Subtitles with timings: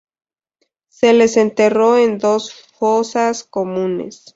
[0.89, 4.25] Se les enterró en dos fosas comunes.